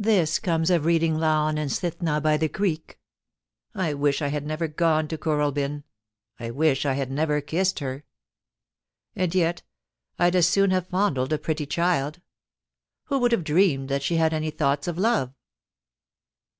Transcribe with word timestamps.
This 0.00 0.40
comes 0.40 0.70
of 0.70 0.84
reading" 0.84 1.14
Laon 1.20 1.56
and 1.56 1.70
Cythna" 1.70 2.20
by 2.24 2.36
the 2.36 2.48
creek.... 2.48 2.98
I 3.76 3.94
wish 3.94 4.20
I 4.20 4.26
had 4.26 4.44
never 4.44 4.66
gone 4.66 5.06
to 5.06 5.16
Kooralbyn. 5.16 5.84
I 6.40 6.50
wish 6.50 6.84
I 6.84 6.94
had 6.94 7.12
never 7.12 7.40
kissed 7.40 7.78
her. 7.78 8.02
And 9.14 9.32
yet 9.36 9.62
I'd 10.18 10.34
as 10.34 10.48
soon 10.48 10.72
have 10.72 10.88
fondled 10.88 11.32
a 11.32 11.38
pretty 11.38 11.66
child. 11.66 12.20
Who 13.04 13.20
would 13.20 13.30
have 13.30 13.44
dreamed 13.44 13.88
that 13.88 14.02
she 14.02 14.16
had 14.16 14.32
any 14.34 14.50
thoughts 14.50 14.88
of 14.88 14.98
love 14.98 15.32